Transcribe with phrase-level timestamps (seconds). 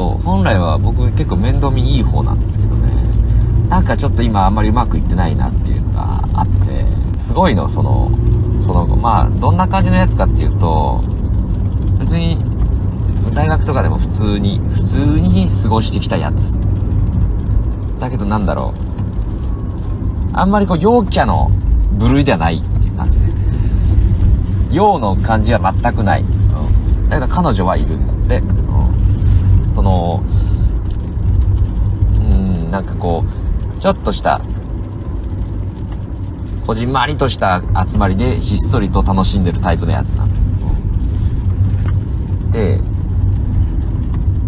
[0.00, 2.90] そう本来は僕結構面倒見いい方なんですけどね。
[3.68, 6.86] なんかちょっと今あんまりうまくいってないなっていうのがあって
[7.18, 8.10] すごいのその
[8.62, 11.04] そのまあどんな感じのやつかっていうと
[11.98, 12.42] 別に
[13.34, 16.58] 大学とかでも普通に普通に過ごしてきたやつ。
[17.98, 18.80] だけどなんだろう。
[20.32, 21.50] あんまりこう陽キャの
[21.98, 23.18] 部類ではないっていう感じ。
[23.18, 23.26] で
[24.72, 28.50] 陽の感じは全くない、うん、だけど彼女はいるんだって、うん、
[29.80, 30.22] その
[32.16, 34.42] うんなんかこうちょっとした、
[36.66, 40.32] こじんまりとした集まりでひっそりと楽しんでるタイプのやつなの。
[42.52, 42.78] で、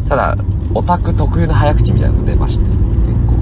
[0.07, 0.37] ただ、
[0.75, 2.75] オタク特有の早口みたいなの出まして、結
[3.27, 3.33] 構。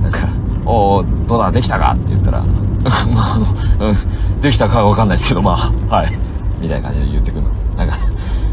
[0.00, 0.28] なんか、
[0.64, 1.90] おおどうだ、できたか？
[1.94, 2.44] って言ったら、
[3.12, 3.38] まあ、
[3.80, 6.16] の、うん、できたかはわかんないですけど、まあ、はい。
[6.60, 7.48] みたいな感じで言ってくるの。
[7.76, 7.96] なんか、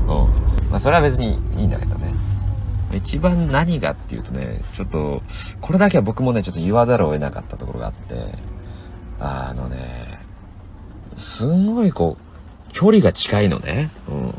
[0.08, 0.51] うん。
[0.72, 2.14] まあ、それは別にいいんだけどね。
[2.94, 5.22] 一番何がっていうとね、ちょっと、
[5.62, 8.16] これだけは僕もね、ちょっと言わざるを得なかったところがあって、
[9.20, 10.20] あのね、
[11.18, 13.90] すんごいこう、距離が近いのね。
[14.10, 14.34] うん。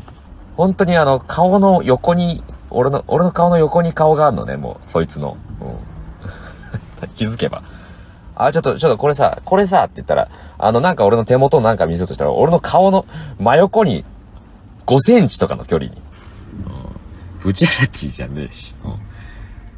[0.55, 5.37] 本当にあの、顔の横に、俺の、俺の顔の横に顔があるのね、もう、そいつの。
[5.61, 7.07] うん。
[7.15, 7.63] 気づけば。
[8.35, 13.05] あ、ちょっと、ちょっとこれさ、これさ、って言ったら、あの、なんか俺の手元なんか見せようとしたら、俺の顔の
[13.39, 14.03] 真横に
[14.85, 16.01] 5センチとかの距離に
[17.43, 18.73] ブチャラティじゃねえし。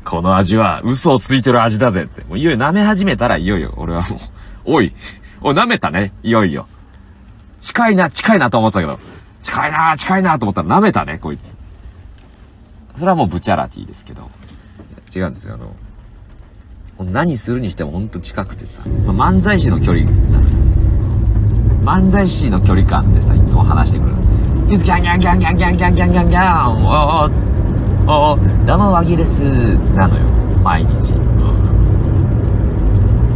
[0.06, 2.24] この味は嘘をついてる味だぜって。
[2.26, 4.20] もういよいよ舐め始めたらいよいよ俺はもう、
[4.66, 4.94] おい、
[5.42, 6.68] おい舐めたね、いよいよ。
[7.60, 9.00] 近いな、近いなと思ったけど、
[9.42, 11.58] 近いな、近いなと思ったら舐めたね、こいつ。
[12.94, 14.30] それはもうブチャラティですけど。
[15.16, 20.46] 違うんですよ、あの、何するにしてもほんと近くてさ、まあ、漫才師の距離なの。
[21.84, 24.16] 漫才師の距離感でさ、いつも話してくる。
[24.68, 27.55] ギズギャンギャンギャンギャンギャンギャンギャンギャンギャンおー
[28.08, 29.42] あどうも和牛です
[29.96, 30.24] なのよ。
[30.64, 31.24] 毎日、うん、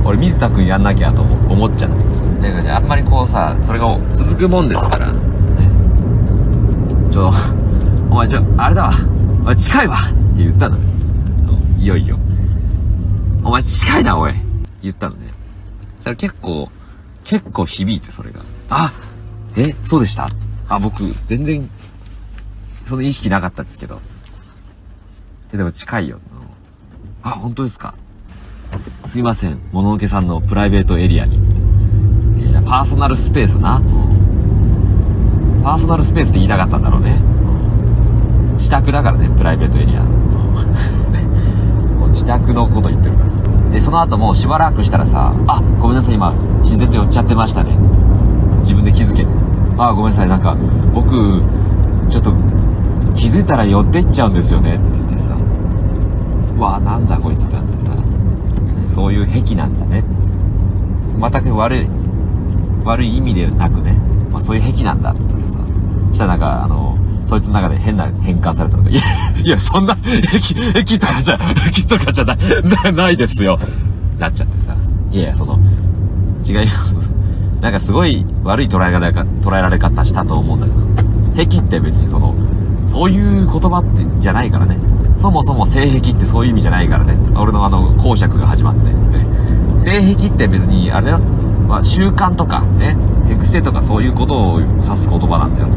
[0.06, 2.28] 俺水田君やんなきゃと思っちゃうんですよ。
[2.42, 5.20] だからあんまりこうさそれが続くもんですから、ね、
[7.12, 7.32] ちょ
[8.12, 8.92] お前ちょあれだわ。
[9.42, 9.96] お前近いわ。
[9.96, 10.84] って言ったのよ
[11.80, 12.18] いよいよ。
[13.44, 14.34] お前近いなおい。
[14.84, 15.34] 言ったのね。
[16.00, 16.70] それ結構
[17.24, 18.40] 結構響いてそれが。
[18.70, 18.92] あ
[19.58, 20.30] えそうでした？
[20.70, 21.68] あ僕全然
[22.86, 24.00] その意識なかったですけど
[25.52, 26.20] でも近いよ。
[27.24, 27.96] あ、本当ですか。
[29.06, 29.60] すいません。
[29.72, 31.38] もののけさんのプライベートエリアに。
[32.40, 33.82] いや、パーソナルスペースな。
[35.64, 37.20] パーソナルスペースって言いたかったんだろうね。
[38.54, 40.04] 自宅だからね、プライベートエリア。
[40.04, 43.40] も う自宅のこと言ってるからさ。
[43.72, 47.78] で、その後もうしばらくしたらさ、あ、ごめんなさい、今、自然と寄っちゃってましたね。
[48.60, 49.32] 自分で気づけて。
[49.78, 50.56] あ、ごめんなさい、なんか、
[50.94, 51.42] 僕、
[52.10, 52.34] ちょっと、
[53.16, 55.36] 気づいたら寄ってっちゃうんですよねって言ってさ。
[56.60, 57.96] うわなんだこいつってなってさ、
[58.86, 60.04] そういう癖なんだね。
[61.18, 61.88] 全く悪い、
[62.84, 63.94] 悪い意味でなくね、
[64.30, 65.60] まあそういう癖なんだって言ったらさ、
[66.12, 69.02] したらなんか、あの、そいつの中で変な変換されたとか、いや、
[69.42, 69.96] いや、そんな、
[70.36, 72.36] 駅、駅とかじゃ、駅とかじゃな、
[72.84, 73.58] な、ないですよ。
[74.18, 74.76] なっちゃってさ。
[75.12, 75.58] いやいや、その、
[76.46, 77.10] 違います。
[77.62, 82.36] なんかすごい悪い捉えられか、捉えられ方したと思うんだけど、癖って別にその、
[82.86, 84.78] そういう言葉ってじゃないからね。
[85.20, 87.18] そもそも性癖ってそういう意味じゃないからね。
[87.36, 88.90] 俺のあの、公爵が始まって。
[89.78, 91.20] 性癖って別に、あれだよ。
[91.68, 92.96] まあ、習慣とか、ね、
[93.28, 95.68] 手癖とかそういうことを指す言葉なんだよ。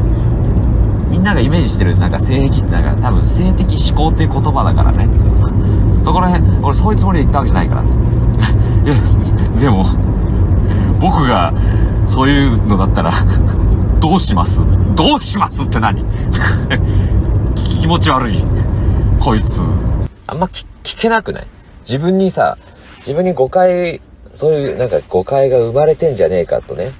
[1.11, 5.09] みんながイメージしてるなんか性癖ってなんか多分性的思考っていう言葉だからね。
[6.01, 7.89] そこら辺、俺そういうつもりで言ったわけじゃないからね。
[8.85, 8.95] いや、
[9.59, 9.85] でも、
[11.01, 11.53] 僕が
[12.05, 13.11] そういうのだったら
[13.99, 14.67] どうします？
[14.95, 16.03] どうしますって何？
[17.55, 18.43] 気持ち悪い。
[19.23, 19.45] こいつ。
[20.27, 20.65] あんま聞
[20.99, 21.47] けなくない？
[21.87, 22.57] 自分にさ、
[22.97, 24.01] 自分に誤解、
[24.33, 26.91] そういうなんか誤解が生まれてんじゃねえかとね、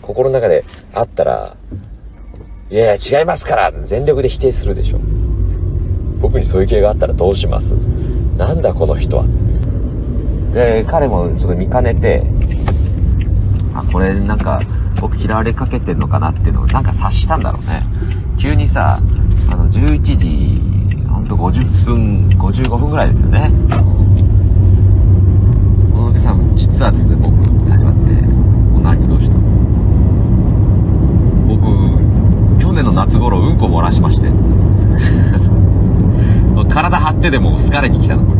[0.00, 0.64] 心の中で
[0.94, 1.58] あったら、
[2.70, 4.98] いやいや違いますから全力で否定するでしょ。
[6.22, 7.74] 僕にそういう系があったらどうします？
[8.38, 9.26] なんだこの人は？
[10.54, 12.22] で、彼もちょっと見かねて、
[13.74, 14.62] あ、これなんか
[15.02, 17.82] 僕嫌われかけてんのかなっていうのをなんか察したんだろうね。
[18.40, 19.02] 急にさ、
[19.50, 20.77] あの、11時
[21.26, 23.50] と50分、55分ぐらいですよね。
[25.92, 27.36] 小野木さん、実はですね、僕、
[27.70, 29.36] 始まって、もう何どうした
[31.48, 31.66] 僕、
[32.60, 34.30] 去年の夏頃、うんこ漏らしまして。
[36.68, 38.37] 体張ってでも好かれに来たの、これ。